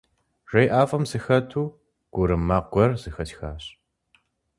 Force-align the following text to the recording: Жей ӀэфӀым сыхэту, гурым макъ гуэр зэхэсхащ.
Жей 0.51 0.67
ӀэфӀым 0.73 1.03
сыхэту, 1.11 1.63
гурым 2.13 2.41
макъ 2.47 2.67
гуэр 2.73 2.91
зэхэсхащ. 3.01 3.63